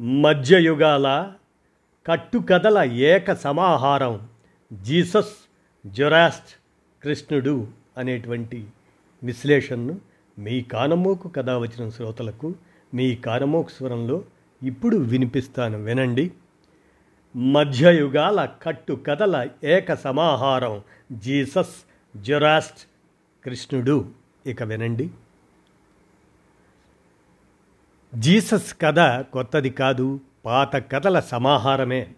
[0.00, 1.32] మధ్యయుగాల
[2.06, 4.28] కట్టుకథల ఏక సమాహారం
[4.82, 5.32] జీసస్
[5.86, 6.48] జొరాస్ట్
[7.04, 7.68] కృష్ణుడు
[7.98, 8.66] అనేటువంటి
[9.22, 10.00] విశ్లేషణను
[10.38, 12.54] మీ కానమోకు కథ వచ్చిన శ్రోతలకు
[12.94, 14.22] మీ కానమోకు స్వరంలో
[14.62, 16.32] ఇప్పుడు వినిపిస్తాను వినండి.
[17.36, 20.82] మధ్యయుగాల కట్టుకథల ఏక సమాహారం
[21.12, 21.74] జీసస్
[22.16, 22.78] జొరాస్ట్
[23.44, 24.08] కృష్ణుడు.
[24.46, 25.10] ఇక వినండి.
[28.14, 32.14] జీసస్ కథ కొత్తది కాదు పాత కథల సమాహారమే.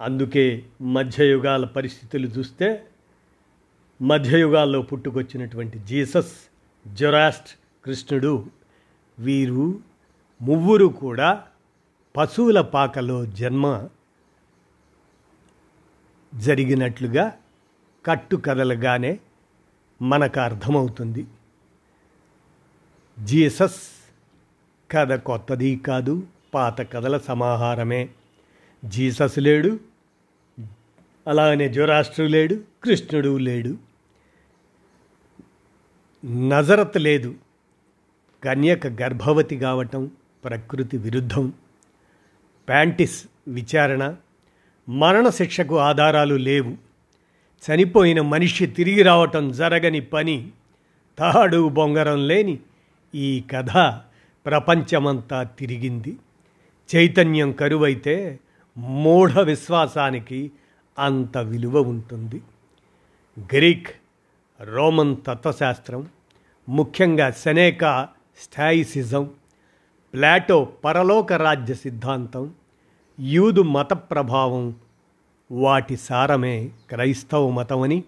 [0.00, 2.86] అందుకే మధ్యయుగాల పరిస్థితులు చూస్తే
[4.02, 6.32] మధ్యయుగాల్లో పుట్టుకొచ్చినటువంటి జీసస్
[6.86, 7.48] జొరాస్ట్
[7.84, 8.46] కృష్ణుడు
[9.18, 9.80] వీరు
[10.42, 11.44] మువ్వురు కూడా
[12.16, 13.88] పశువుల పాకలో జన్మ
[16.34, 17.36] జరిగినట్లుగా
[18.06, 19.18] కట్టుకథలుగానే
[20.02, 21.26] మనకు అర్థమవుతుంది.
[23.24, 23.97] జీసస్
[24.90, 28.08] కథ కొత్తది కాదు పాత కథల సమాహారమే.
[28.84, 29.80] జీసస్ లేడు
[31.26, 33.76] అలానే జొరాష్ట్రు లేడు కృష్ణుడు లేడు.
[36.26, 37.34] నజరత్ లేదు
[38.44, 40.10] కన్యక గర్భవతి కావటం
[40.44, 41.52] ప్రకృతి విరుద్ధం.
[42.68, 44.14] ప్యాంటిస్ విచారణ
[44.88, 46.76] మరణశిక్షకు ఆధారాలు లేవు.
[47.68, 50.50] చనిపోయిన మనిషి తిరిగి రావటం జరగని పని
[51.18, 52.58] తాడు బొంగరం లేని
[53.14, 54.00] ఈ కథ.
[54.46, 56.16] ప్రపంచమంతా తిరిగింది.
[56.96, 58.38] చైతన్యం కరువైతే
[58.78, 60.50] మూఢ విశ్వాసానికి
[60.98, 62.42] అంత విలువ ఉంటుంది.
[63.38, 63.88] గ్రీక్
[64.60, 66.06] రోమన్ తత్వశాస్త్రం
[66.68, 68.08] ముఖ్యంగా సెనేకా
[68.38, 69.30] స్థాయిసిజం
[70.14, 72.54] ప్లాటో పరలోక రాజ్య సిద్ధాంతం
[73.20, 74.74] యూదు మత ప్రభావం
[75.50, 78.04] వాటి సారమే క్రైస్తవ మతమని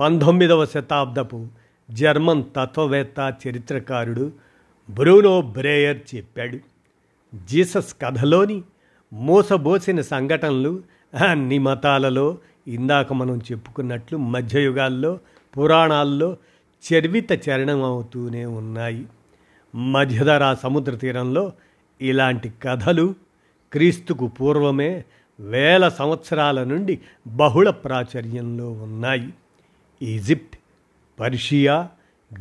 [0.00, 1.48] పంతొమ్మిదవ శతాబ్దపు
[1.90, 4.32] జర్మన్ తత్వవేత్త చరిత్రకారుడు
[4.94, 6.58] బ్రూనో బ్రేయర్ చెప్పాడు.
[7.46, 8.62] జీసస్ కథలోని
[9.12, 10.82] మోసబోసిన సంఘటనలు
[11.26, 15.18] అన్ని మతాలలో ఇందాక మనం చెప్పుకున్నట్లు మధ్యయుగాల్లో
[15.58, 16.36] పురాణాల్లో
[16.92, 19.06] చర్విత చరణం అవుతూనే ఉన్నాయి.
[19.74, 21.52] మధ్యధరా సముద్ర తీరంలో
[22.00, 23.14] ఇలాంటి కథలు
[23.72, 25.04] క్రీస్తుకు పూర్వమే
[25.40, 29.32] వేల సంవత్సరాల నుండి బహుళ ప్రాచుర్యంలో ఉన్నాయి.
[30.02, 30.58] ఈజిప్ట్
[31.20, 31.88] పర్షియా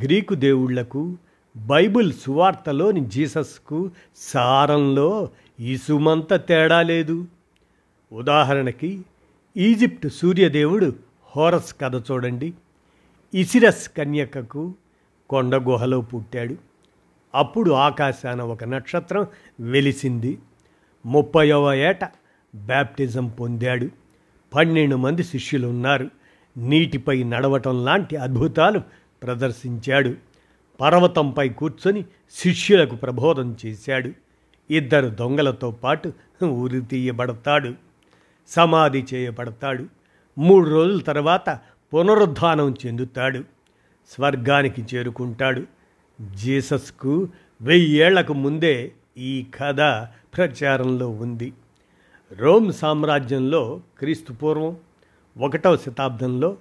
[0.01, 1.17] గ్రీకు దేవుళ్ళకు
[1.57, 5.29] బైబిల్ సువార్తలోని జీసస్కు సారంలో
[5.59, 7.25] ఇసుమంత తేడా లేదు.
[8.11, 9.05] ఉదాహరణకి
[9.57, 10.93] ఈజిప్ట్ సూర్యదేవుడు
[11.35, 12.53] హోరస్ కథ చూడండి.
[13.33, 14.73] ఇసిరస్ కన్యకకు
[15.29, 16.55] కొండ గుహలో పుట్టాడు.
[17.35, 19.27] అప్పుడు ఆకాశాన ఒక నక్షత్రం
[19.59, 20.37] వెలిసింది.
[21.05, 22.05] ముప్పైవ ఏట
[22.55, 23.89] బ్యాప్టిజం పొందాడు.
[24.55, 26.09] పన్నెండు మంది శిష్యులు ఉన్నారు
[26.57, 28.81] నీటిపై నడవటం లాంటి అద్భుతాలు
[29.23, 30.28] ప్రదర్శించాడు.
[30.81, 34.11] పర్వతంపై కూర్చొని శిష్యులకు ప్రబోధం చేశాడు.
[34.71, 36.13] ఇద్దరు దొంగలతో పాటు
[36.45, 37.73] ఉరి తీయబడతాడు
[38.47, 39.85] సమాధి చేయబడతాడు.
[40.37, 41.59] మూడు రోజుల తర్వాత
[41.93, 43.43] పునరుద్ధానం చెందుతాడు
[44.09, 45.63] స్వర్గానికి చేరుకుంటాడు.
[46.35, 47.29] జీసస్కు
[47.61, 49.79] వెయ్యేళ్ళకు ముందే ఈ కథ
[50.37, 51.53] ప్రచారంలో ఉంది.
[52.31, 54.77] రోమ్ సామ్రాజ్యంలో క్రీస్తు పూర్వం
[55.37, 56.57] ఒకటవ శతాబ్దంలో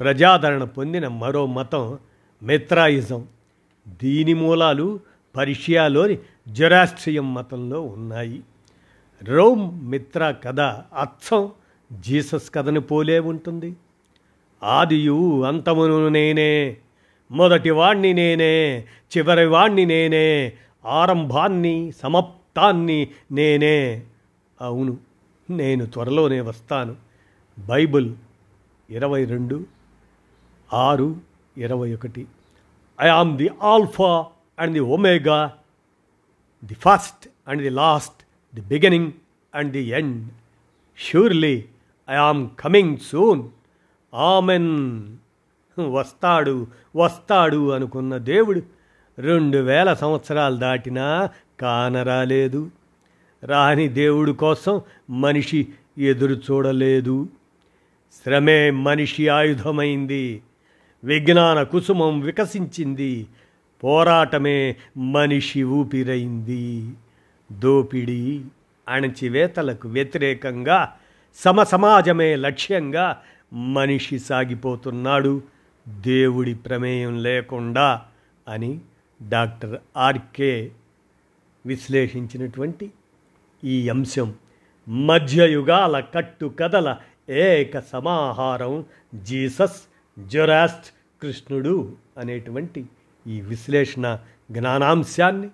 [0.00, 1.98] ప్రజాదరణ పొందిన మరో మతం
[2.42, 3.26] మిత్రాయిజం.
[3.88, 5.00] దీని మూలాలు
[5.36, 6.18] పర్షియాలోని
[6.48, 8.42] జొరాస్ట్రియం మతంలో ఉన్నాయి.
[9.22, 11.52] రోమ్ మిత్ర కథ అచ్చం
[12.00, 13.76] జీసస్ కథని పోలే ఉంటుంది.
[14.62, 16.76] ఆదియు అంతమును నేనే
[17.30, 18.84] మొదటి వాణ్ణి నేనే
[19.16, 20.52] చివరి వాణ్ణి నేనే
[20.86, 24.02] ఆరంభాన్ని సమాప్తాన్ని నేనే.
[24.60, 24.98] అవును
[25.50, 26.96] నేను త్వరలోనే వస్తాను.
[27.58, 28.14] బైబిల్
[28.90, 29.66] ఇరవై రెండు
[30.72, 31.16] ఆరు
[31.56, 32.26] ఇరవై ఒకటి.
[33.00, 34.26] I am the alpha
[34.58, 35.52] and the omega
[36.64, 38.24] the first and the last
[38.54, 39.12] the beginning
[39.54, 40.32] and the end
[40.98, 41.64] surely
[42.10, 43.48] I am coming soon
[44.14, 45.02] amen
[45.80, 46.66] వస్తాడు
[46.96, 48.62] వస్తాడు అనుకున్న దేవుడు
[49.18, 51.30] రెండు వేల సంవత్సరాలు దాటినా
[51.60, 52.70] కానరాలేదు
[53.44, 54.80] రాని దేవుడు కోసం
[55.10, 55.68] మనిషి
[55.98, 57.28] ఎదురు చూడలేదు.
[58.24, 60.42] శ్రమే మనిషి ఆయుధమైంది.
[61.04, 63.26] విజ్ఞాన కుసుమం వికసించింది.
[63.84, 66.92] పోరాటమే మనిషి ఊపిరైంది.
[67.52, 68.44] దోపిడీ
[68.88, 70.96] అణచివేతలకు వ్యతిరేకంగా
[71.34, 75.42] సమసమాజమే లక్ష్యంగా మనిషి సాగిపోతున్నాడు.
[75.88, 78.02] దేవుడి ప్రమేయం లేకుండా
[78.48, 78.80] అని
[79.28, 80.70] డాక్టర్ ఆర్కే
[81.66, 82.90] విశ్లేషించినటువంటి
[83.64, 84.34] ఈ అంశం.
[84.88, 86.96] మధ్యయుగాల కట్టు కథల
[87.30, 89.82] ఏక సమాహారం జీసస్
[90.18, 90.86] జొరాస్ట్
[91.22, 92.86] కృష్ణుడు అనేటువంటి
[93.26, 94.18] ఈ విశ్లేషణ
[94.50, 95.48] జ్ఞానాంశాన్ని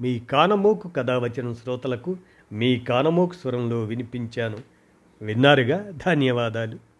[0.00, 2.16] మీ కానమోకు కథావచనం శ్రోతలకు
[2.52, 4.58] మీ కానమోకు స్వరంలో వినిపించాను.
[5.22, 5.90] విన్నారుగా?
[6.06, 6.95] ధన్యవాదాలు.